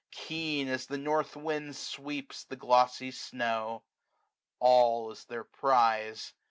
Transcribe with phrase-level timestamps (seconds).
[0.09, 3.83] Keen as the north wind sweeps the glossy snow.
[4.59, 6.33] All is their prize.